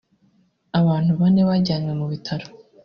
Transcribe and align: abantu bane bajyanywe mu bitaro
abantu 0.79 1.11
bane 1.19 1.41
bajyanywe 1.49 1.93
mu 1.99 2.05
bitaro 2.11 2.45